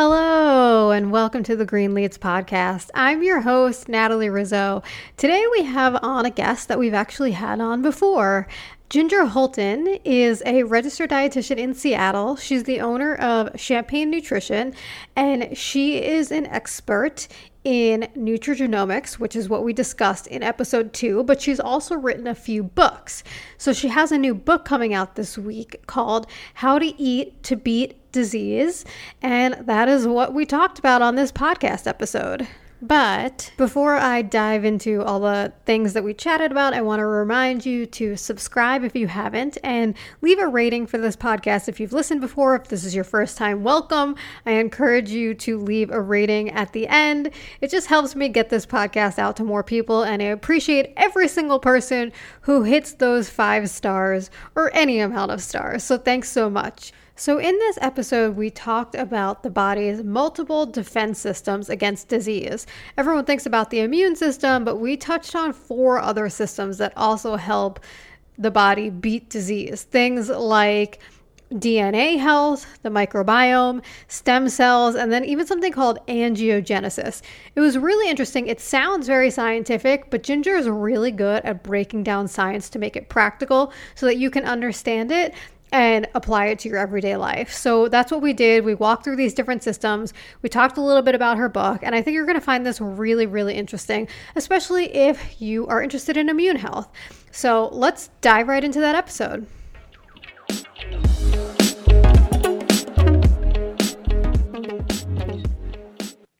[0.00, 2.88] Hello, and welcome to the Greenletes podcast.
[2.94, 4.84] I'm your host, Natalie Rizzo.
[5.16, 8.46] Today we have on a guest that we've actually had on before.
[8.90, 12.36] Ginger Hultin is a registered dietitian in Seattle.
[12.36, 14.72] She's the owner of Champagne Nutrition,
[15.16, 17.26] and she is an expert
[17.64, 22.36] in nutrigenomics, which is what we discussed in episode two, but she's also written a
[22.36, 23.24] few books.
[23.58, 27.56] So she has a new book coming out this week called How to Eat to
[27.56, 28.84] Beat disease.
[29.22, 32.48] And that is what we talked about on this podcast episode.
[32.80, 37.06] But before I dive into all the things that we chatted about, I want to
[37.06, 41.80] remind you to subscribe if you haven't and leave a rating for this podcast if
[41.80, 42.54] you've listened before.
[42.54, 44.14] If this is your first time, welcome.
[44.46, 47.30] I encourage you to leave a rating at the end.
[47.60, 51.26] It just helps me get this podcast out to more people, and I appreciate every
[51.26, 52.12] single person
[52.42, 55.82] who hits those five stars or any amount of stars.
[55.82, 56.92] So thanks so much.
[57.18, 62.64] So, in this episode, we talked about the body's multiple defense systems against disease.
[62.96, 67.34] Everyone thinks about the immune system, but we touched on four other systems that also
[67.34, 67.80] help
[68.38, 69.82] the body beat disease.
[69.82, 71.00] Things like
[71.52, 77.22] DNA health, the microbiome, stem cells, and then even something called angiogenesis.
[77.56, 78.46] It was really interesting.
[78.46, 82.94] It sounds very scientific, but Ginger is really good at breaking down science to make
[82.94, 85.34] it practical so that you can understand it
[85.72, 87.52] and apply it to your everyday life.
[87.52, 88.64] So that's what we did.
[88.64, 90.14] We walked through these different systems.
[90.42, 92.64] We talked a little bit about her book, and I think you're going to find
[92.64, 96.90] this really, really interesting, especially if you are interested in immune health.
[97.30, 99.46] So let's dive right into that episode.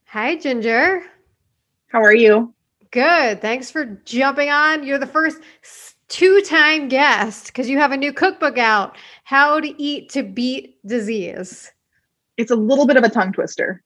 [0.07, 1.03] Hi, Ginger.
[1.89, 2.55] How are you?
[2.91, 3.41] Good.
[3.43, 4.85] Thanks for jumping on.
[4.85, 5.39] You're the first
[6.09, 10.79] two time guest because you have a new cookbook out How to Eat to Beat
[10.87, 11.71] Disease.
[12.37, 13.83] It's a little bit of a tongue twister.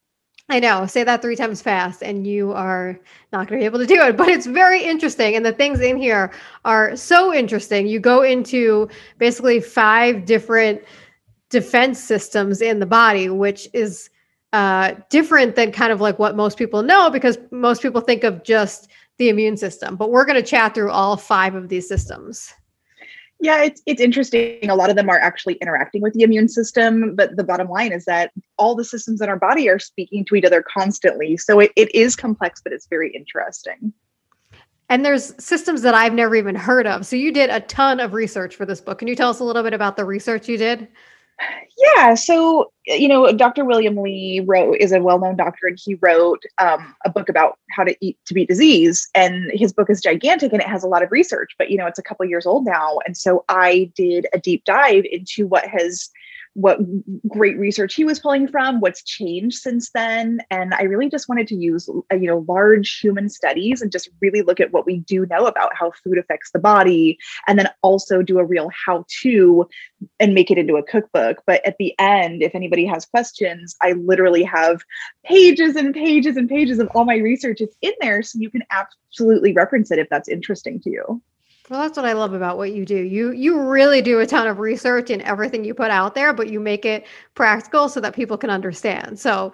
[0.49, 0.85] I know.
[0.85, 2.99] Say that three times fast, and you are
[3.31, 4.17] not going to be able to do it.
[4.17, 5.35] But it's very interesting.
[5.35, 6.31] And the things in here
[6.65, 7.87] are so interesting.
[7.87, 10.81] You go into basically five different
[11.49, 14.09] defense systems in the body, which is
[14.51, 18.43] uh, different than kind of like what most people know because most people think of
[18.43, 18.87] just
[19.23, 19.95] the immune system.
[19.95, 22.53] But we're going to chat through all five of these systems.
[23.39, 24.69] Yeah, it's it's interesting.
[24.69, 27.91] A lot of them are actually interacting with the immune system, but the bottom line
[27.91, 31.35] is that all the systems in our body are speaking to each other constantly.
[31.37, 33.93] So it, it is complex, but it's very interesting.
[34.89, 37.05] And there's systems that I've never even heard of.
[37.05, 38.99] So you did a ton of research for this book.
[38.99, 40.87] Can you tell us a little bit about the research you did?
[41.77, 43.65] Yeah, so you know, Dr.
[43.65, 47.83] William Li wrote is a well-known doctor, and he wrote um, a book about how
[47.83, 49.09] to eat to beat disease.
[49.15, 51.51] And his book is gigantic, and it has a lot of research.
[51.57, 54.63] But you know, it's a couple years old now, and so I did a deep
[54.65, 56.09] dive into what has
[56.53, 56.79] what
[57.27, 60.39] great research he was pulling from, what's changed since then.
[60.51, 64.09] And I really just wanted to use, uh, you know, large human studies and just
[64.21, 67.69] really look at what we do know about how food affects the body, and then
[67.81, 69.67] also do a real how to
[70.19, 71.41] and make it into a cookbook.
[71.47, 74.81] But at the end, if anybody has questions, I literally have
[75.25, 77.61] pages and pages and pages of all my research.
[77.61, 81.21] It's in there, so you can absolutely reference it if that's interesting to you.
[81.69, 82.97] Well, that's what I love about what you do.
[82.97, 86.49] You you really do a ton of research in everything you put out there, but
[86.49, 89.17] you make it practical so that people can understand.
[89.17, 89.53] So,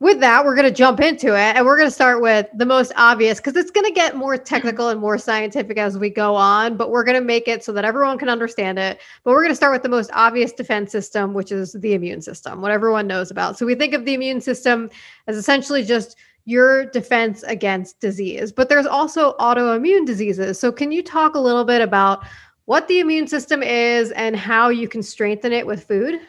[0.00, 2.66] with that, we're going to jump into it and we're going to start with the
[2.66, 6.34] most obvious because it's going to get more technical and more scientific as we go
[6.34, 8.98] on, but we're going to make it so that everyone can understand it.
[9.22, 12.22] But we're going to start with the most obvious defense system, which is the immune
[12.22, 13.58] system, what everyone knows about.
[13.58, 14.88] So, we think of the immune system
[15.26, 18.52] as essentially just your defense against disease.
[18.52, 20.58] But there's also autoimmune diseases.
[20.58, 22.24] So, can you talk a little bit about
[22.64, 26.20] what the immune system is and how you can strengthen it with food?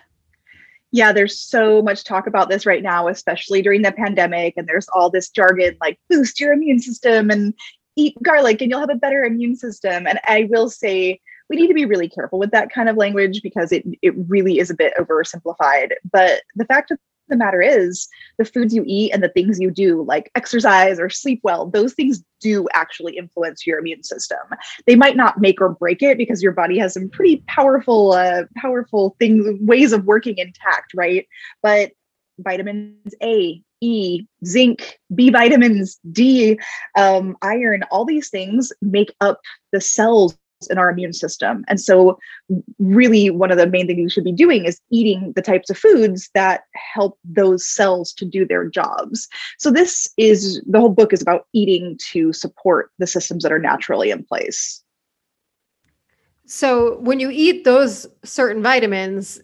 [0.92, 4.54] Yeah, there's so much talk about this right now, especially during the pandemic.
[4.58, 7.54] And there's all this jargon like boost your immune system and
[7.96, 10.06] eat garlic and you'll have a better immune system.
[10.06, 11.20] And I will say,
[11.50, 14.60] we need to be really careful with that kind of language because it, it really
[14.60, 15.94] is a bit oversimplified.
[16.12, 18.08] But the fact of the matter is
[18.38, 21.94] the foods you eat and the things you do like exercise or sleep well those
[21.94, 24.38] things do actually influence your immune system.
[24.86, 28.44] They might not make or break it because your body has some pretty powerful uh,
[28.58, 31.28] powerful things ways of working intact right?
[31.62, 31.92] But
[32.40, 36.60] vitamins a e zinc b vitamins d
[36.98, 39.40] um, iron all these things make up
[39.72, 40.38] the cells
[40.68, 41.64] in our immune system.
[41.68, 42.20] And so,
[42.80, 45.78] really, one of the main things you should be doing is eating the types of
[45.78, 49.28] foods that help those cells to do their jobs.
[49.58, 53.60] So, this is the whole book is about eating to support the systems that are
[53.60, 54.84] naturally in place.
[56.46, 59.40] So, when you eat those certain vitamins,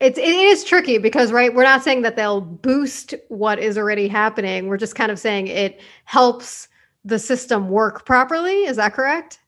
[0.00, 4.08] it's it is tricky because right we're not saying that they'll boost what is already
[4.08, 6.68] happening we're just kind of saying it helps
[7.04, 9.38] the system work properly is that correct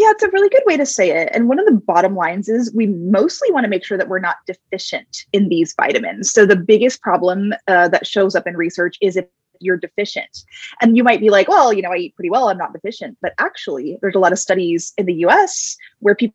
[0.00, 2.48] yeah it's a really good way to say it and one of the bottom lines
[2.48, 6.46] is we mostly want to make sure that we're not deficient in these vitamins so
[6.46, 9.26] the biggest problem uh, that shows up in research is if
[9.60, 10.44] you're deficient.
[10.80, 13.18] And you might be like, well, you know, I eat pretty well, I'm not deficient.
[13.20, 16.34] But actually, there's a lot of studies in the US where people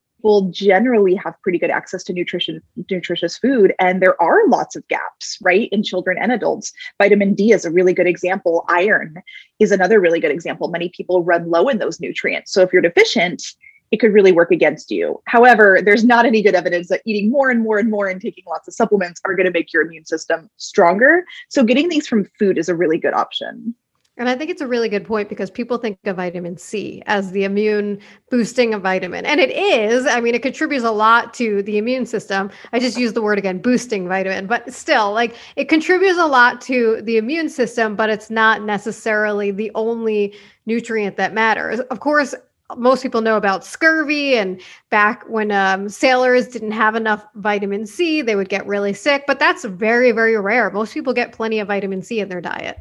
[0.51, 2.59] generally have pretty good access to nutrition
[2.89, 7.51] nutritious food and there are lots of gaps right in children and adults vitamin d
[7.51, 9.21] is a really good example iron
[9.59, 12.81] is another really good example many people run low in those nutrients so if you're
[12.81, 13.43] deficient
[13.91, 15.21] it could really work against you.
[15.25, 18.43] However, there's not any good evidence that eating more and more and more and taking
[18.47, 21.23] lots of supplements are going to make your immune system stronger.
[21.49, 23.75] So, getting these from food is a really good option.
[24.17, 27.31] And I think it's a really good point because people think of vitamin C as
[27.31, 29.25] the immune boosting a vitamin.
[29.25, 30.07] And it is.
[30.07, 32.49] I mean, it contributes a lot to the immune system.
[32.71, 36.61] I just use the word again, boosting vitamin, but still, like it contributes a lot
[36.61, 40.33] to the immune system, but it's not necessarily the only
[40.65, 41.81] nutrient that matters.
[41.81, 42.33] Of course,
[42.77, 48.23] most people know about scurvy and back when um, sailors didn't have enough vitamin c
[48.23, 51.67] they would get really sick but that's very very rare most people get plenty of
[51.67, 52.79] vitamin c in their diet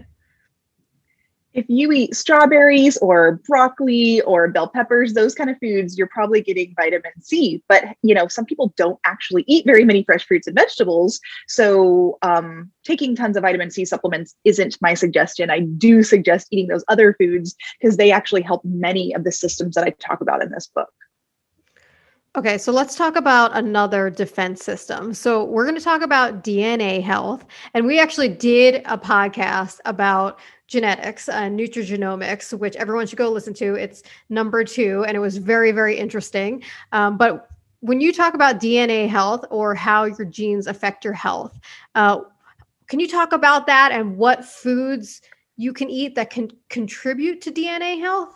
[1.54, 6.42] if you eat strawberries or broccoli or bell peppers, those kind of foods, you're probably
[6.42, 7.62] getting vitamin C.
[7.68, 12.18] But you know, some people don't actually eat very many fresh fruits and vegetables, so
[12.22, 15.50] um, taking tons of vitamin C supplements isn't my suggestion.
[15.50, 19.76] I do suggest eating those other foods because they actually help many of the systems
[19.76, 20.90] that I talk about in this book.
[22.36, 25.14] Okay, so let's talk about another defense system.
[25.14, 27.44] So, we're going to talk about DNA health.
[27.74, 33.54] And we actually did a podcast about genetics and nutrigenomics, which everyone should go listen
[33.54, 33.74] to.
[33.74, 36.62] It's number two, and it was very, very interesting.
[36.92, 37.48] Um, but
[37.80, 41.58] when you talk about DNA health or how your genes affect your health,
[41.94, 42.20] uh,
[42.88, 45.20] can you talk about that and what foods
[45.56, 48.34] you can eat that can contribute to DNA health?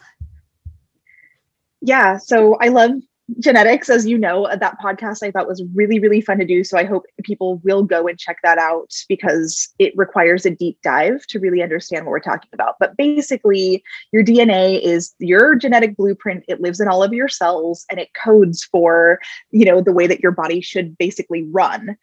[1.80, 2.92] Yeah, so I love
[3.40, 6.64] genetics as you know that podcast i thought was really really fun to do.
[6.64, 10.78] So i hope people will go and check that out because it requires a deep
[10.82, 12.76] dive to really understand what we're talking about.
[12.80, 13.82] But basically
[14.12, 16.44] your dna is your genetic blueprint.
[16.48, 19.19] It lives in all of your cells and it codes for
[19.50, 21.96] you know the way that your body should basically run.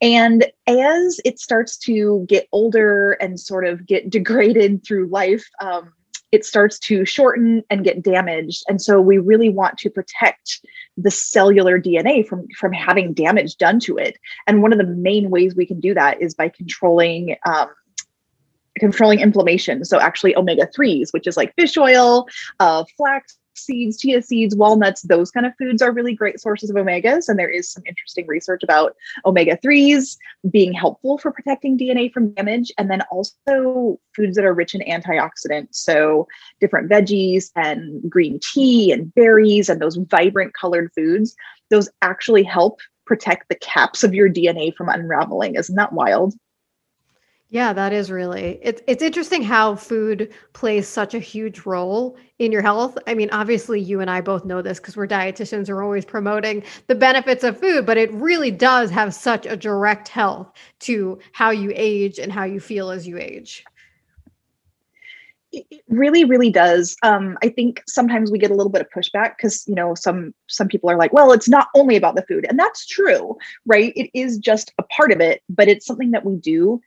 [0.00, 5.92] And as it starts to get older and sort of get degraded through life um,
[6.32, 8.62] it starts to shorten and get damaged.
[8.68, 10.60] And so we really want to protect
[10.96, 14.18] the cellular DNA from, from having damage done to it.
[14.46, 17.68] And one of the main ways we can do that is by controlling um,
[18.78, 19.84] controlling inflammation.
[19.84, 22.26] So actually omega 3s, which is like fish oil,
[22.60, 26.76] uh, flax seeds, chia seeds, walnuts, those kind of foods are really great sources of
[26.76, 27.28] omegas.
[27.28, 30.16] And there is some interesting research about omega 3s
[30.50, 32.72] being helpful for protecting DNA from damage.
[32.78, 35.76] And then also foods that are rich in antioxidants.
[35.76, 36.26] So
[36.60, 41.34] different veggies and green tea and berries and those vibrant colored foods,
[41.70, 45.56] those actually help protect the caps of your DNA from unraveling.
[45.56, 46.34] Isn't that wild?
[47.52, 48.60] Yeah, that is really.
[48.62, 52.96] It's it's interesting how food plays such a huge role in your health.
[53.08, 56.62] I mean, obviously you and I both know this because we're dietitians, we're always promoting
[56.86, 61.50] the benefits of food, but it really does have such a direct health to how
[61.50, 63.64] you age and how you feel as you age.
[65.52, 66.96] It really, really does.
[67.02, 70.32] Um, I think sometimes we get a little bit of pushback because you know some
[70.46, 73.92] some people are like, well, it's not only about the food, and that's true, right?
[73.96, 76.80] It is just a part of it, but it's something that we do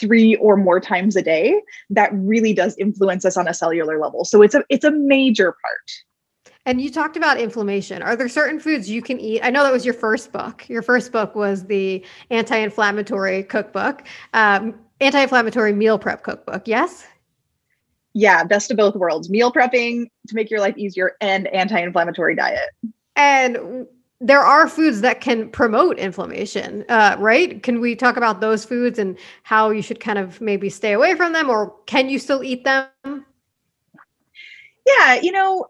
[0.00, 1.60] three or more times a day
[1.90, 4.24] that really does influence us on a cellular level.
[4.24, 5.90] So it's a it's a major part.
[6.66, 8.02] And you talked about inflammation.
[8.02, 9.40] Are there certain foods you can eat?
[9.42, 10.66] I know that was your first book.
[10.68, 17.06] Your first book was the anti-inflammatory cookbook um, anti-inflammatory meal prep cookbook yes?
[18.14, 22.70] Yeah best of both worlds meal prepping to make your life easier and anti-inflammatory diet.
[23.16, 23.86] And
[24.24, 27.62] there are foods that can promote inflammation, uh, right?
[27.62, 31.14] Can we talk about those foods and how you should kind of maybe stay away
[31.14, 32.88] from them, or can you still eat them?
[34.86, 35.66] Yeah, you know,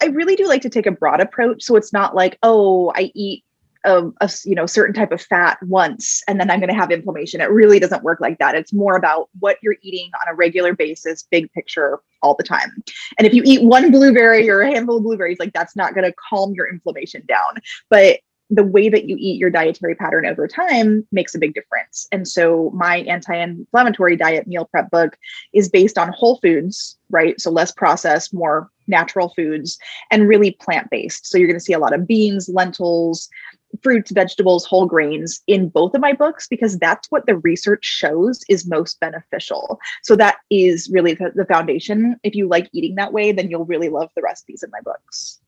[0.00, 1.64] I really do like to take a broad approach.
[1.64, 3.44] So it's not like, oh, I eat
[3.86, 6.90] a, a, you know certain type of fat once and then i'm going to have
[6.90, 7.40] inflammation.
[7.40, 8.54] It really doesn't work like that.
[8.54, 12.82] It's more about what you're eating on a regular basis big picture all the time.
[13.18, 16.04] And if you eat one blueberry or a handful of blueberries like that's not going
[16.04, 17.60] to calm your inflammation down.
[17.88, 22.06] But the way that you eat your dietary pattern over time makes a big difference.
[22.12, 25.16] And so my anti-inflammatory diet meal prep book
[25.52, 27.40] is based on whole foods, right?
[27.40, 29.78] So less processed, more natural foods
[30.10, 31.26] and really plant-based.
[31.26, 33.28] So you're going to see a lot of beans, lentils,
[33.82, 38.40] fruits, vegetables, whole grains in both of my books because that's what the research shows
[38.48, 39.78] is most beneficial.
[40.02, 42.16] So that is really the, foundation.
[42.22, 45.40] If you like eating that way, then you'll really love the recipes in my books.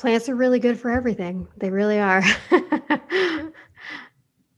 [0.00, 1.46] Plants are really good for everything.
[1.58, 2.22] They really are.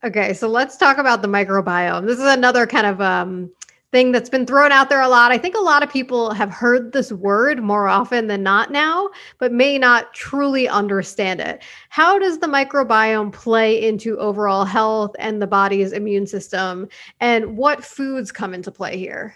[0.05, 2.07] okay, so let's talk about the microbiome.
[2.07, 3.51] This is another kind of um,
[3.91, 5.33] thing that's been thrown out there a lot.
[5.33, 9.11] I think a lot of people have heard this word more often than not now,
[9.39, 11.65] but may not truly understand it.
[11.89, 16.89] How does the microbiome play into overall health and the body's immune system?
[17.19, 19.35] And what foods come into play here?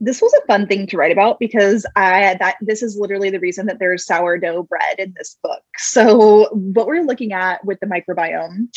[0.00, 3.40] This was a fun thing to write about because I that this is literally the
[3.40, 5.62] reason that there's sourdough bread in this book.
[5.76, 8.68] So what we're looking at with the microbiome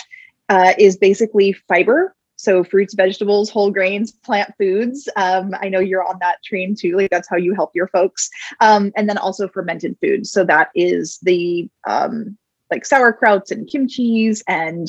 [0.49, 2.15] uh, is basically fiber.
[2.35, 5.07] So fruits, vegetables, whole grains, plant foods.
[5.15, 6.97] Um, I know you're on that train too.
[6.97, 8.29] Like that's how you help your folks.
[8.59, 10.31] Um, and then also fermented foods.
[10.31, 12.35] So that is the um,
[12.71, 14.87] like sauerkrauts and kimchi's and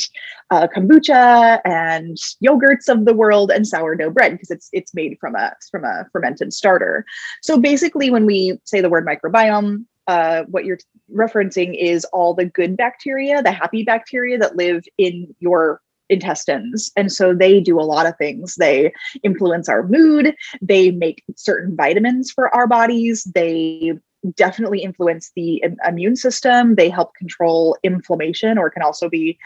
[0.50, 5.34] uh, kombucha and yogurts of the world and sourdough bread because it's it's made from
[5.34, 7.04] a from a fermented starter.
[7.42, 10.78] So basically, when we say the word microbiome, uh, what you're
[11.14, 16.92] referencing is all the good bacteria, the happy bacteria that live in your intestines.
[16.96, 18.54] And so they do a lot of things.
[18.56, 23.94] They influence our mood, they make certain vitamins for our bodies, they
[24.36, 26.74] definitely influence the immune system.
[26.76, 29.38] They help control inflammation or can also be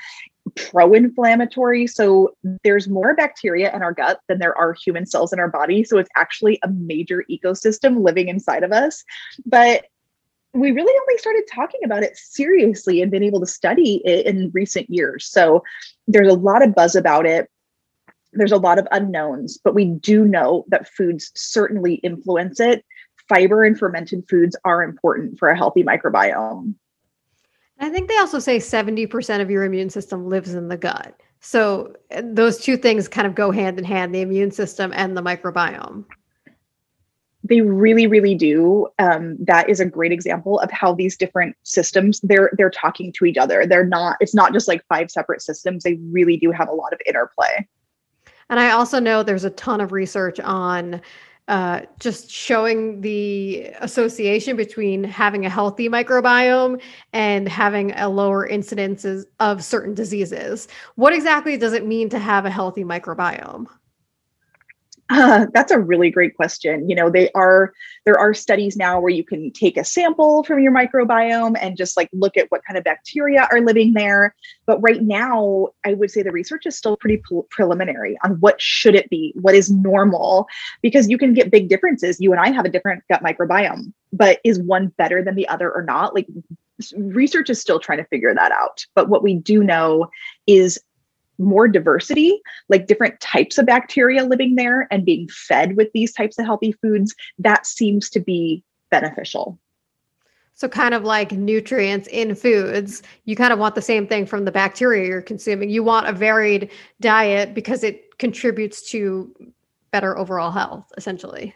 [0.54, 1.86] pro inflammatory.
[1.86, 5.84] So there's more bacteria in our gut than there are human cells in our body.
[5.84, 9.02] So it's actually a major ecosystem living inside of us.
[9.44, 9.86] But
[10.54, 14.50] we really only started talking about it seriously and been able to study it in
[14.54, 15.26] recent years.
[15.26, 15.62] So
[16.06, 17.50] there's a lot of buzz about it.
[18.32, 22.84] There's a lot of unknowns, but we do know that foods certainly influence it
[23.28, 26.74] fiber and fermented foods are important for a healthy microbiome.
[27.78, 31.20] I think they also say 70% of your immune system lives in the gut.
[31.40, 35.22] So those two things kind of go hand in hand the immune system and the
[35.22, 36.04] microbiome.
[37.44, 38.88] They really, really do.
[38.98, 43.24] Um, that is a great example of how these different systems they're they're talking to
[43.24, 43.66] each other.
[43.66, 44.16] They're not.
[44.20, 45.84] It's not just like five separate systems.
[45.84, 47.68] They really do have a lot of interplay.
[48.50, 51.00] And I also know there's a ton of research on
[51.48, 56.80] uh, just showing the association between having a healthy microbiome
[57.12, 60.66] and having a lower incidences of certain diseases.
[60.96, 63.66] What exactly does it mean to have a healthy microbiome?
[65.08, 66.88] Uh, that's a really great question.
[66.88, 67.72] You know, they are
[68.04, 71.96] there are studies now where you can take a sample from your microbiome and just
[71.96, 74.34] like look at what kind of bacteria are living there.
[74.66, 78.60] But right now, I would say the research is still pretty pre- preliminary on what
[78.60, 80.46] should it be, what is normal,
[80.82, 82.20] because you can get big differences.
[82.20, 85.70] You and I have a different gut microbiome, but is one better than the other
[85.70, 86.14] or not?
[86.14, 86.26] Like
[86.96, 88.84] research is still trying to figure that out.
[88.94, 90.10] But what we do know
[90.46, 90.78] is
[91.38, 96.38] more diversity, like different types of bacteria living there and being fed with these types
[96.38, 99.58] of healthy foods, that seems to be beneficial.
[100.54, 104.46] So, kind of like nutrients in foods, you kind of want the same thing from
[104.46, 105.68] the bacteria you're consuming.
[105.68, 109.34] You want a varied diet because it contributes to
[109.90, 111.54] better overall health, essentially.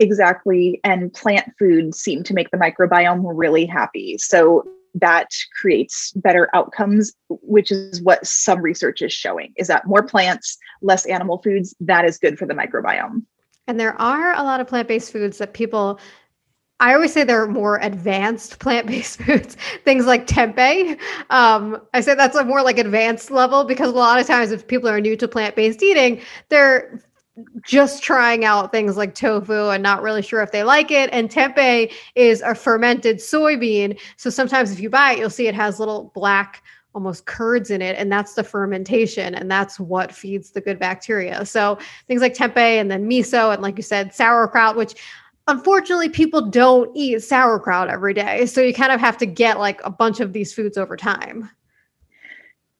[0.00, 0.80] Exactly.
[0.82, 4.18] And plant foods seem to make the microbiome really happy.
[4.18, 5.28] So, that
[5.60, 11.06] creates better outcomes which is what some research is showing is that more plants less
[11.06, 13.22] animal foods that is good for the microbiome
[13.66, 15.98] and there are a lot of plant-based foods that people
[16.82, 20.98] I always say they're more advanced plant-based foods, things like tempeh.
[21.30, 24.66] Um, I say that's a more like advanced level because a lot of times if
[24.66, 27.00] people are new to plant-based eating, they're
[27.64, 31.08] just trying out things like tofu and not really sure if they like it.
[31.12, 33.98] And tempeh is a fermented soybean.
[34.16, 36.62] So sometimes if you buy it, you'll see it has little black
[36.94, 41.42] almost curds in it and that's the fermentation and that's what feeds the good bacteria
[41.46, 44.94] so things like tempeh and then miso and like you said sauerkraut which
[45.48, 49.80] unfortunately people don't eat sauerkraut every day so you kind of have to get like
[49.84, 51.48] a bunch of these foods over time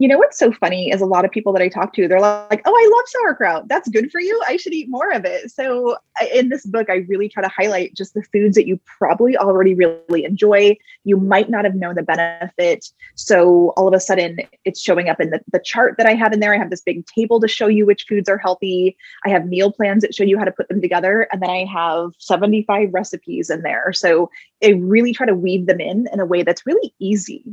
[0.02, 2.18] you know what's so funny is a lot of people that I talk to, they're
[2.18, 3.68] like, "Oh, I love sauerkraut.
[3.68, 4.42] That's good for you.
[4.48, 5.96] I should eat more of it." So
[6.34, 9.74] in this book, I really try to highlight just the foods that you probably already
[9.76, 10.76] really enjoy.
[11.04, 12.90] You might not have known the benefit.
[13.14, 16.32] So all of a sudden, it's showing up in the, the chart that I have
[16.32, 16.52] in there.
[16.52, 18.96] I have this big table to show you which foods are healthy.
[19.24, 21.64] I have meal plans that show you how to put them together, and then I
[21.66, 23.92] have 75 recipes in there.
[23.92, 24.30] So
[24.64, 27.44] I really try to weave them in in a way that's really easy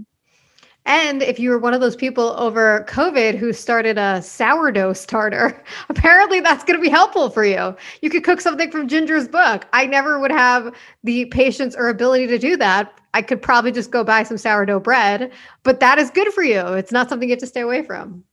[0.86, 5.63] And if you were one of those people over COVID who started a sourdough starter,
[5.89, 7.75] apparently that's going to be helpful for you.
[8.01, 9.65] You could cook something from Ginger's book.
[9.74, 13.00] I never would have the patience or ability to do that.
[13.13, 15.31] I could probably just go buy some sourdough bread,
[15.63, 16.59] but that is good for you.
[16.74, 18.24] It's not something you have to stay away from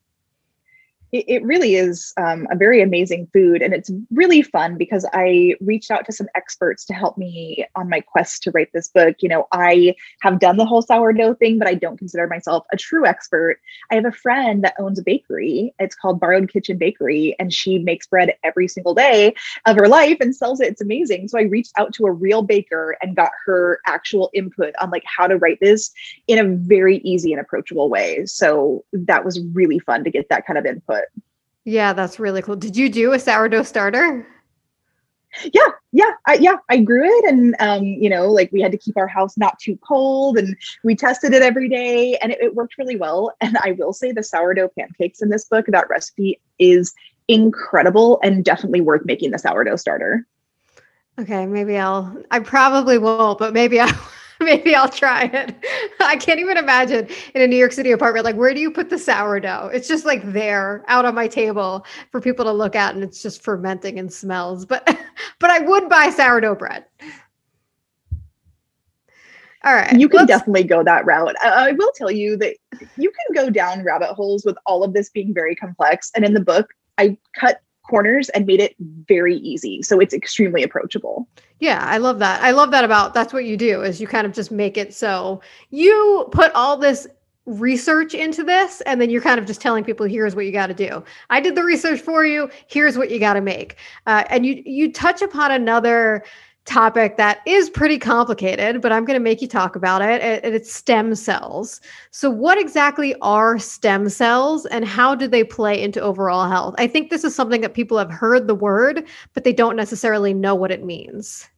[1.12, 3.62] it, really is um, a very amazing food.
[3.62, 7.88] And it's really fun because I reached out to some experts to help me on
[7.88, 9.16] my quest to write this book.
[9.20, 12.76] You know, I have done the whole sourdough thing, but I don't consider myself a
[12.76, 13.60] true expert.
[13.90, 15.74] I have a friend that owns a bakery.
[15.78, 19.34] It's called Borrowed Kitchen Bakery, and she makes bread every single day
[19.64, 20.68] of her life and sells it.
[20.68, 21.28] It's amazing.
[21.28, 25.04] So I reached out to a real baker and got her actual input on like
[25.04, 25.90] how to write this
[26.26, 28.26] in a very easy and approachable way.
[28.26, 31.04] So that was really fun to get that kind of input.
[31.66, 32.54] Yeah, that's really cool.
[32.54, 34.24] Did you do a sourdough starter?
[35.52, 36.56] Yeah, yeah, I, yeah.
[36.70, 39.58] I grew it, and um, you know, like we had to keep our house not
[39.58, 43.34] too cold, and we tested it every day, and it, it worked really well.
[43.40, 46.94] And I will say, the sourdough pancakes in this book, that recipe is
[47.26, 50.24] incredible and definitely worth making the sourdough starter.
[51.18, 52.16] Okay, maybe I'll.
[52.30, 53.92] I probably won't, but maybe I
[54.40, 55.54] Maybe I'll try it.
[56.00, 58.90] I can't even imagine in a New York City apartment, like, where do you put
[58.90, 59.70] the sourdough?
[59.72, 63.22] It's just like there out on my table for people to look at and it's
[63.22, 64.66] just fermenting and smells.
[64.66, 64.84] But
[65.40, 66.84] but I would buy sourdough bread.
[69.64, 69.98] All right.
[69.98, 71.34] You can definitely go that route.
[71.42, 72.56] I, I will tell you that
[72.96, 76.12] you can go down rabbit holes with all of this being very complex.
[76.14, 78.74] And in the book, I cut corners and made it
[79.08, 79.82] very easy.
[79.82, 81.28] So it's extremely approachable.
[81.60, 82.42] Yeah, I love that.
[82.42, 84.92] I love that about that's what you do is you kind of just make it
[84.92, 85.40] so
[85.70, 87.06] you put all this
[87.46, 90.66] research into this and then you're kind of just telling people here's what you got
[90.66, 93.76] to do i did the research for you here's what you got to make
[94.08, 96.24] uh, and you you touch upon another
[96.66, 100.20] topic that is pretty complicated, but I'm going to make you talk about it.
[100.20, 101.80] And it's stem cells.
[102.10, 106.74] So, what exactly are stem cells and how do they play into overall health?
[106.78, 110.34] I think this is something that people have heard the word, but they don't necessarily
[110.34, 111.48] know what it means.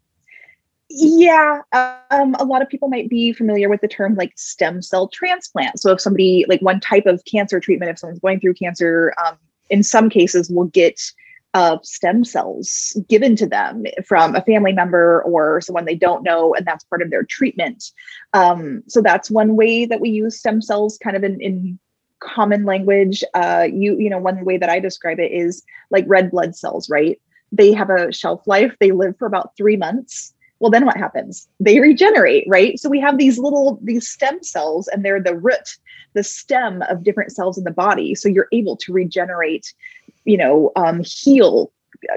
[0.91, 5.09] Yeah, um, a lot of people might be familiar with the term like stem cell
[5.09, 5.81] transplant.
[5.81, 9.37] So, if somebody, like one type of cancer treatment, if someone's going through cancer, um,
[9.71, 11.01] in some cases will get
[11.59, 16.55] of stem cells given to them from a family member or someone they don't know,
[16.55, 17.91] and that's part of their treatment.
[18.33, 21.79] Um, so that's one way that we use stem cells, kind of in, in
[22.21, 23.25] common language.
[23.35, 26.89] Uh, you you know, one way that I describe it is like red blood cells,
[26.89, 27.21] right?
[27.51, 28.77] They have a shelf life.
[28.79, 33.01] They live for about three months well then what happens they regenerate right so we
[33.01, 35.77] have these little these stem cells and they're the root
[36.15, 39.73] the stem of different cells in the body so you're able to regenerate
[40.29, 41.73] you know um, heal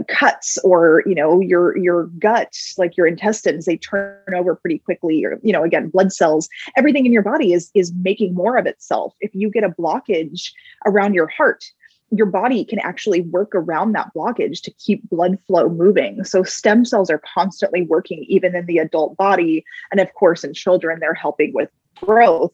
[0.08, 5.26] cuts or you know your your gut like your intestines they turn over pretty quickly
[5.26, 6.47] or you know again blood cells
[6.78, 10.52] everything in your body is is making more of itself if you get a blockage
[10.86, 11.63] around your heart
[12.12, 16.26] your body can actually work around that blockage to keep blood flow moving.
[16.26, 19.63] So stem cells are constantly working even in the adult body.
[19.91, 22.52] And of course, in children, they're helping with growth.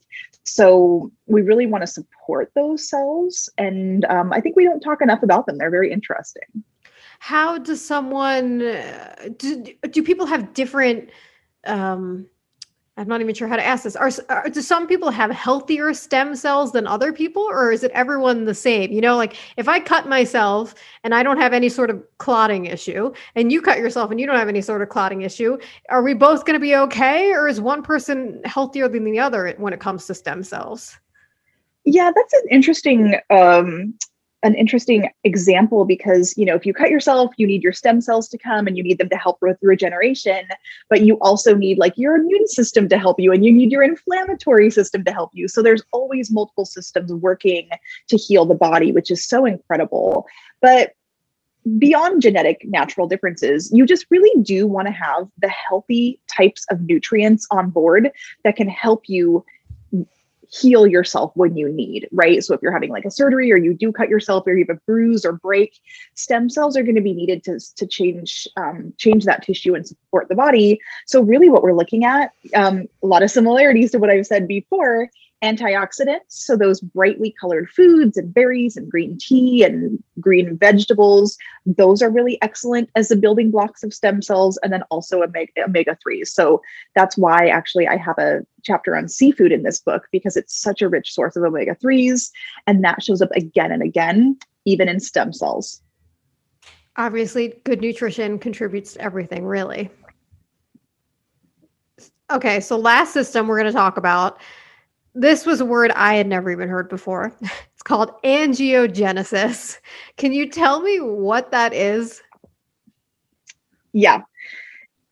[0.47, 3.49] So we really want to support those cells.
[3.57, 5.57] And um, I think we don't talk enough about them.
[5.57, 6.63] They're very interesting.
[7.19, 8.59] How does someone,
[9.37, 11.09] do, do people have different,
[11.65, 12.27] um,
[12.97, 13.95] I'm not even sure how to ask this.
[13.95, 17.91] Are, are, do some people have healthier stem cells than other people, or is it
[17.91, 18.91] everyone the same?
[18.91, 22.65] You know, like if I cut myself and I don't have any sort of clotting
[22.65, 26.01] issue, and you cut yourself and you don't have any sort of clotting issue, are
[26.01, 29.73] we both going to be okay, or is one person healthier than the other when
[29.73, 30.97] it comes to stem cells?
[31.85, 33.93] Yeah, that's an interesting um,
[34.43, 38.29] an interesting example because you know if you cut yourself you need your stem cells
[38.29, 40.45] to come and you need them to help with regeneration
[40.89, 43.83] but you also need like your immune system to help you and you need your
[43.83, 45.47] inflammatory system to help you.
[45.47, 47.69] So there's always multiple systems working
[48.09, 50.25] to heal the body which is so incredible.
[50.61, 50.93] But
[51.77, 56.81] beyond genetic natural differences, you just really do want to have the healthy types of
[56.81, 58.11] nutrients on board
[58.43, 59.43] that can help you
[60.49, 62.43] heal yourself when you need, right?
[62.43, 64.77] So if you're having like a surgery or you do cut yourself or you have
[64.77, 65.79] a bruise or break,
[66.15, 69.87] stem cells are going to be needed to, to change um, change that tissue and
[69.87, 70.79] support the body.
[71.05, 74.47] So really what we're looking at, um, a lot of similarities to what I've said
[74.47, 75.09] before,
[75.43, 76.29] antioxidants.
[76.29, 82.09] So those brightly colored foods and berries and green tea and green vegetables, those are
[82.09, 86.27] really excellent as the building blocks of stem cells and then also omega 3s.
[86.27, 86.61] So
[86.95, 90.81] that's why actually I have a chapter on seafood in this book because it's such
[90.81, 92.31] a rich source of omega 3s
[92.65, 95.81] and that shows up again and again even in stem cells.
[96.97, 99.91] Obviously, good nutrition contributes to everything, really.
[102.31, 104.41] Okay, so last system we're going to talk about
[105.17, 107.33] this was a word I had never even heard before.
[107.73, 109.77] It's called angiogenesis.
[110.17, 112.23] Can you tell me what that is?
[113.93, 114.23] Yeah.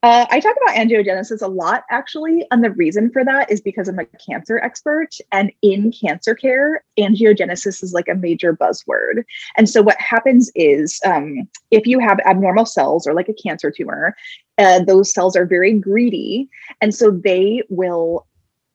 [0.02, 2.46] Uh, I talk about angiogenesis a lot, actually.
[2.50, 5.10] And the reason for that is because I'm a cancer expert.
[5.32, 9.24] And in cancer care, angiogenesis is like a major buzzword.
[9.58, 13.70] And so, what happens is um, if you have abnormal cells or like a cancer
[13.70, 14.16] tumor,
[14.58, 16.50] uh, those cells are very greedy.
[16.82, 18.26] And so, they will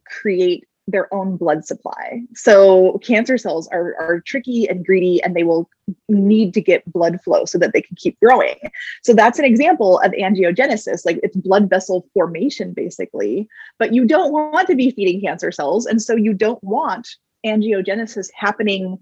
[0.06, 2.22] create their own blood supply.
[2.34, 5.68] So cancer cells are, are tricky and greedy and they will
[6.08, 8.56] need to get blood flow so that they can keep growing.
[9.02, 13.48] So that's an example of angiogenesis, like it's blood vessel formation basically,
[13.78, 15.86] but you don't want to be feeding cancer cells.
[15.86, 17.08] And so you don't want
[17.44, 18.98] angiogenesis happening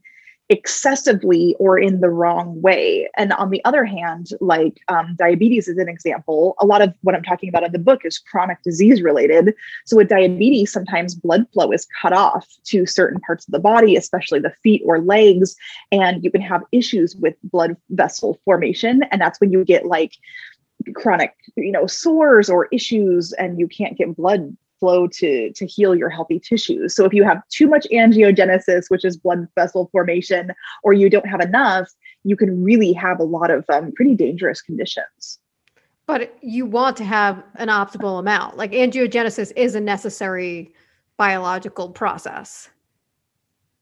[0.50, 3.08] excessively or in the wrong way.
[3.16, 7.14] And on the other hand, like um, diabetes is an example, a lot of what
[7.14, 9.54] I'm talking about in the book is chronic disease related.
[9.84, 13.96] So with diabetes, sometimes blood flow is cut off to certain parts of the body,
[13.96, 15.54] especially the feet or legs,
[15.92, 19.02] and you can have issues with blood vessel formation.
[19.10, 20.14] And that's when you get like
[20.94, 25.94] chronic you know sores or issues and you can't get blood flow to to heal
[25.94, 26.94] your healthy tissues.
[26.94, 31.28] So if you have too much angiogenesis, which is blood vessel formation, or you don't
[31.28, 31.88] have enough,
[32.24, 35.38] you can really have a lot of um, pretty dangerous conditions.
[36.06, 38.56] But you want to have an optimal amount.
[38.56, 40.72] Like angiogenesis is a necessary
[41.18, 42.70] biological process.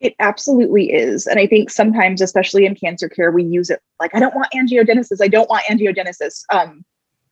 [0.01, 1.27] It absolutely is.
[1.27, 4.49] And I think sometimes, especially in cancer care, we use it like, I don't want
[4.53, 5.23] angiogenesis.
[5.23, 6.43] I don't want angiogenesis.
[6.53, 6.85] Um,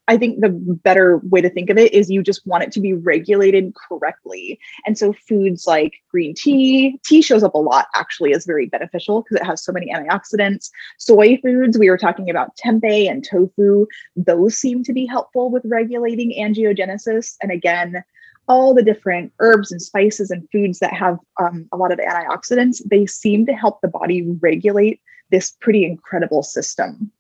[0.07, 2.81] I think the better way to think of it is you just want it to
[2.81, 4.59] be regulated correctly.
[4.87, 9.23] And so foods like green tea, tea shows up a lot actually is very beneficial
[9.23, 10.71] because it has so many antioxidants.
[10.99, 15.63] Soy foods, we were talking about tempeh and tofu, those seem to be helpful with
[15.65, 17.37] regulating angiogenesis.
[17.41, 18.05] And again,
[18.47, 22.83] all the different herbs and spices and foods that have um, a lot of antioxidants,
[22.85, 27.11] they seem to help the body regulate this pretty incredible system.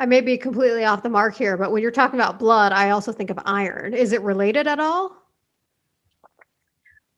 [0.00, 2.90] I may be completely off the mark here, but when you're talking about blood, I
[2.90, 3.94] also think of iron.
[3.94, 5.16] Is it related at all?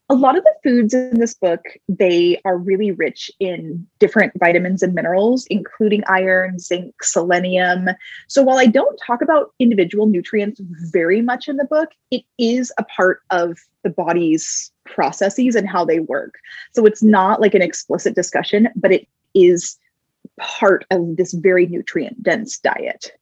[0.09, 4.83] A lot of the foods in this book, they are really rich in different vitamins
[4.83, 7.87] and minerals, including iron, zinc, selenium.
[8.27, 10.59] So while I don't talk about individual nutrients
[10.91, 15.85] very much in the book, it is a part of the body's processes and how
[15.85, 16.33] they work.
[16.73, 19.77] So it's not like an explicit discussion, but it is
[20.41, 23.17] part of this very nutrient dense diet.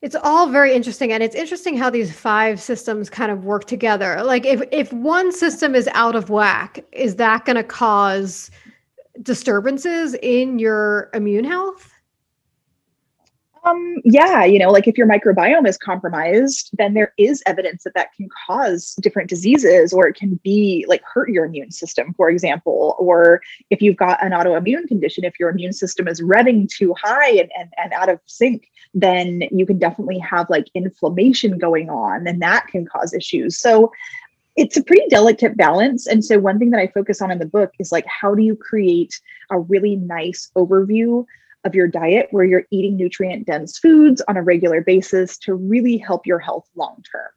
[0.00, 4.22] It's all very interesting and it's interesting how these five systems kind of work together.
[4.22, 8.50] Like if if one system is out of whack, is that going to cause
[9.22, 11.92] disturbances in your immune health?
[13.68, 17.94] Um, yeah, you know, like if your microbiome is compromised, then there is evidence that
[17.94, 22.30] that can cause different diseases or it can be like hurt your immune system, for
[22.30, 22.96] example.
[22.98, 27.30] Or if you've got an autoimmune condition, if your immune system is revving too high
[27.30, 32.26] and, and, and out of sync, then you can definitely have like inflammation going on
[32.26, 33.58] and that can cause issues.
[33.58, 33.92] So
[34.56, 36.06] it's a pretty delicate balance.
[36.06, 38.42] And so, one thing that I focus on in the book is like, how do
[38.42, 41.24] you create a really nice overview
[41.64, 45.96] of your diet where you're eating nutrient dense foods on a regular basis to really
[45.96, 47.30] help your health long term.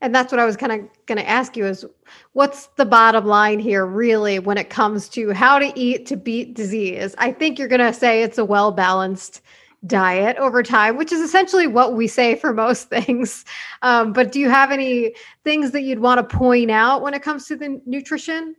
[0.00, 1.86] And that's what I was kind of going to ask you is
[2.34, 6.54] what's the bottom line here really when it comes to how to eat to beat
[6.54, 7.14] disease?
[7.16, 9.40] I think you're going to say it's a well balanced
[9.86, 13.44] diet over time, which is essentially what we say for most things.
[13.82, 17.22] Um, but do you have any things that you'd want to point out when it
[17.22, 18.54] comes to the nutrition?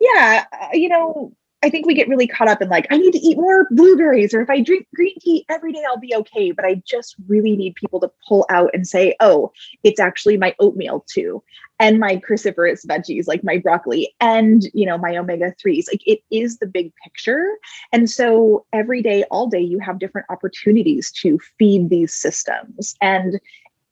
[0.00, 1.32] Yeah, uh, you know,
[1.64, 4.34] I think we get really caught up in like, I need to eat more blueberries,
[4.34, 6.52] or if I drink green tea every day, I'll be okay.
[6.52, 9.50] But I just really need people to pull out and say, oh,
[9.82, 11.42] it's actually my oatmeal too,
[11.80, 15.86] and my cruciferous veggies like my broccoli and, you know, my omega 3s.
[15.90, 17.56] Like it is the big picture.
[17.92, 22.94] And so every day, all day, you have different opportunities to feed these systems.
[23.00, 23.40] And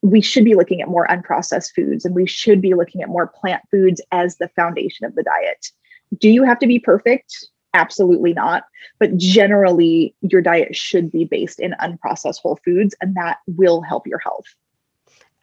[0.03, 3.29] we should be looking at more unprocessed foods and we should be looking at more
[3.29, 5.69] plant foods as the foundation of the diet.
[6.19, 7.49] Do you have to be perfect?
[7.75, 8.65] Absolutely not.
[8.99, 14.07] But generally, your diet should be based in unprocessed whole foods, and that will help
[14.07, 14.47] your health.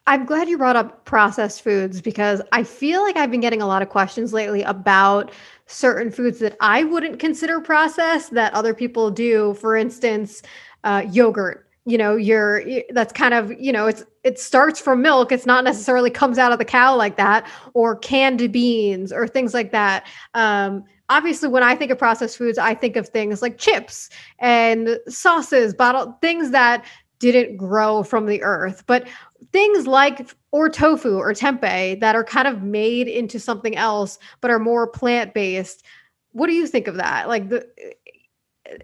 [0.06, 3.66] I'm glad you brought up processed foods because I feel like I've been getting a
[3.66, 5.30] lot of questions lately about
[5.66, 9.54] certain foods that I wouldn't consider processed that other people do.
[9.54, 10.42] For instance,
[10.84, 11.66] uh, yogurt.
[11.86, 15.32] You know, you're that's kind of you know it's it starts from milk.
[15.32, 19.54] It's not necessarily comes out of the cow like that, or canned beans or things
[19.54, 20.06] like that.
[20.34, 24.98] Um, obviously when i think of processed foods i think of things like chips and
[25.08, 26.84] sauces bottled things that
[27.20, 28.82] didn't grow from the earth.
[28.86, 29.06] But
[29.52, 34.50] things like or tofu or tempeh that are kind of made into something else but
[34.50, 35.84] are more plant-based.
[36.32, 37.28] What do you think of that?
[37.28, 37.66] Like the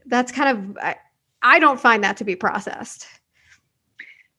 [0.06, 0.96] that's kind of I,
[1.42, 3.06] I don't find that to be processed.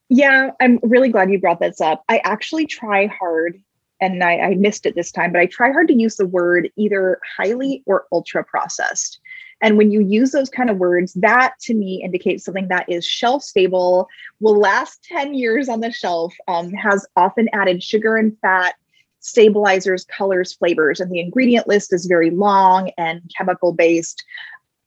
[0.10, 2.04] Yeah, I'm really glad you brought this up.
[2.08, 3.62] I actually try hard,
[3.99, 6.69] and I, I, missed it this time, but I try hard to use the word
[6.75, 9.19] either highly or ultra processed.
[9.62, 13.05] And when you use those kind of words, that to me indicates something that is
[13.05, 14.07] shelf stable,
[14.39, 18.75] will last 10 years on the shelf, um, has often added sugar and fat,
[19.19, 24.23] stabilizers, colors, flavors, and the ingredient list is very long and chemical based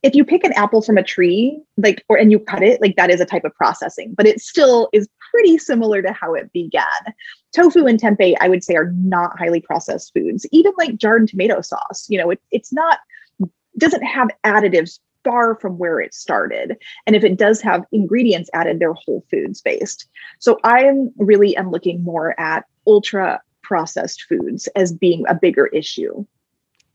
[0.03, 2.97] if you pick an apple from a tree like or and you cut it like
[2.97, 6.53] that is a type of processing but it still is pretty similar to how it
[6.53, 6.85] began.
[7.55, 10.47] Tofu and tempeh i would say are not highly processed foods.
[10.53, 12.99] Even like jarred tomato sauce you know it, it's not
[13.79, 16.77] doesn't have additives far from where it started.
[17.07, 21.71] And if it does have ingredients added they're whole foods based so i really am
[21.71, 26.25] looking more at ultra processed foods as being a bigger issue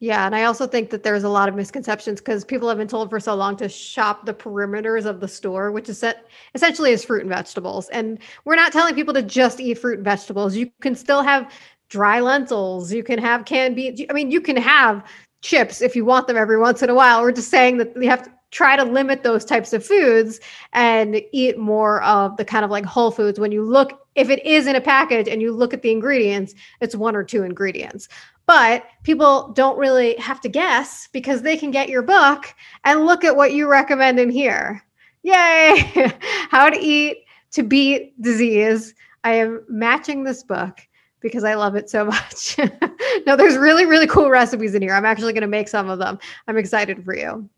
[0.06, 2.88] yeah, and I also think that there's a lot of misconceptions because people have been
[2.88, 6.92] told for so long to shop the perimeters of the store, which is set, essentially
[6.92, 7.90] is fruit and vegetables.
[7.90, 10.56] And we're not telling people to just eat fruit and vegetables.
[10.56, 11.52] You can still have
[11.90, 12.94] dry lentils.
[12.94, 14.00] You can have canned beans.
[14.08, 15.04] I mean, you can have
[15.42, 17.24] chips if you want them every once in a while.
[17.24, 20.40] We're just saying that you have to try to limit those types of foods
[20.74, 23.40] and eat more of the kind of like whole foods.
[23.40, 26.54] When you look, if it is in a package and you look at the ingredients,
[26.80, 28.08] it's one or two ingredients.
[28.46, 32.54] But people don't really have to guess because they can get your book
[32.84, 34.84] and look at what you recommend in here.
[35.24, 36.14] Yay!
[36.50, 38.94] How to eat to beat disease.
[39.24, 40.80] I am matching this book
[41.20, 42.58] because I love it so much.
[43.26, 44.94] no, there's really, really cool recipes in here.
[44.94, 46.20] I'm actually going to make some of them.
[46.48, 47.50] I'm excited for you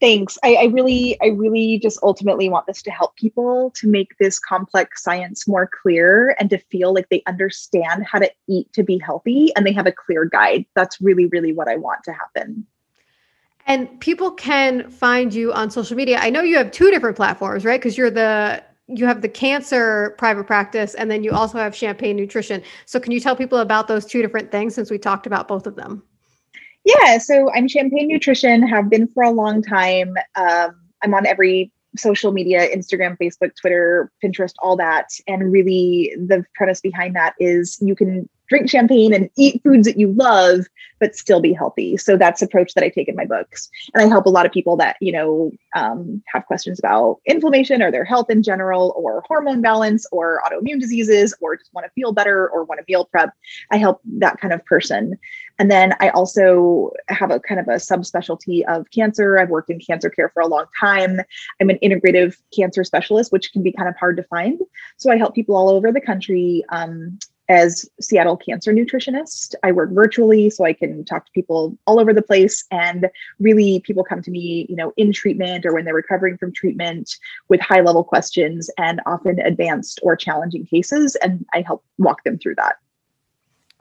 [0.00, 0.38] thanks.
[0.42, 4.38] I, I, really i really just ultimately want this to help people to make this
[4.38, 8.98] complex science more clear and to feel like they understand how to eat to be
[8.98, 10.64] healthy and they have a clear guide.
[10.74, 12.66] That's really really what i want to happen.
[13.66, 16.18] And people can find you on social media.
[16.20, 17.80] I know you have two different platforms right?
[17.80, 22.16] Because you're the you have the cancer private practice and then you also have champagne
[22.16, 22.62] nutrition.
[22.86, 25.66] So can you tell people about those two different things since we talked about both
[25.66, 26.02] of them
[26.84, 30.14] yeah, so I'm Champagne Nutrition, have been for a long time.
[30.36, 35.08] Um, I'm on every social media Instagram, Facebook, Twitter, Pinterest, all that.
[35.26, 39.96] And really, the premise behind that is you can drink champagne and eat foods that
[39.96, 40.66] you love,
[40.98, 41.96] but still be healthy.
[41.96, 43.70] So that's approach that I take in my books.
[43.94, 47.80] And I help a lot of people that, you know, um, have questions about inflammation
[47.80, 51.92] or their health in general, or hormone balance, or autoimmune diseases, or just want to
[51.92, 53.32] feel better or want to meal prep.
[53.70, 55.16] I help that kind of person.
[55.60, 59.38] And then I also have a kind of a subspecialty of cancer.
[59.38, 61.20] I've worked in cancer care for a long time.
[61.60, 64.58] I'm an integrative cancer specialist, which can be kind of hard to find.
[64.96, 67.18] So I help people all over the country um,
[67.50, 69.54] as Seattle cancer nutritionist.
[69.62, 73.80] I work virtually so I can talk to people all over the place and really
[73.80, 77.14] people come to me, you know, in treatment or when they're recovering from treatment
[77.50, 82.38] with high level questions and often advanced or challenging cases and I help walk them
[82.38, 82.76] through that.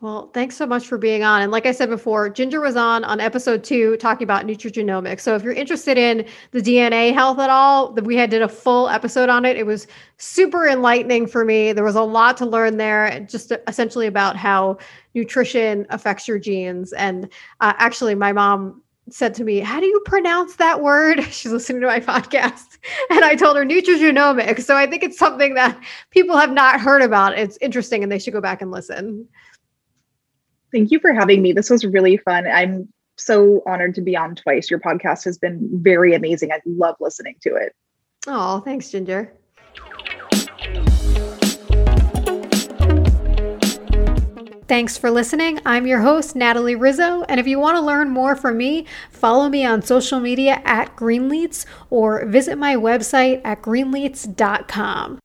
[0.01, 1.41] Well, thanks so much for being on.
[1.41, 5.19] And like I said before, Ginger was on on episode two talking about nutrigenomics.
[5.19, 8.87] So if you're interested in the DNA health at all, we had did a full
[8.87, 9.57] episode on it.
[9.57, 11.73] It was super enlightening for me.
[11.73, 14.77] There was a lot to learn there, just essentially about how
[15.15, 16.93] nutrition affects your genes.
[16.93, 17.25] And
[17.59, 21.21] uh, actually, my mom said to me, How do you pronounce that word?
[21.29, 22.77] She's listening to my podcast.
[23.09, 24.61] And I told her nutrigenomics.
[24.61, 25.77] So I think it's something that
[26.11, 27.37] people have not heard about.
[27.37, 29.27] It's interesting and they should go back and listen.
[30.71, 31.53] Thank you for having me.
[31.53, 32.47] This was really fun.
[32.47, 34.69] I'm so honored to be on twice.
[34.69, 36.51] Your podcast has been very amazing.
[36.51, 37.73] I love listening to it.
[38.27, 39.33] Oh, thanks, Ginger.
[44.67, 45.59] Thanks for listening.
[45.65, 47.23] I'm your host, Natalie Rizzo.
[47.23, 50.95] And if you want to learn more from me, follow me on social media at
[50.95, 55.17] Greenletes or visit my website at greenletes.com.